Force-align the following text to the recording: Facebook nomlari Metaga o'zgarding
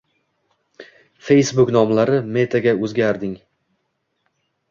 Facebook 1.25 1.73
nomlari 1.75 2.17
Metaga 2.37 2.75
o'zgarding 2.87 3.35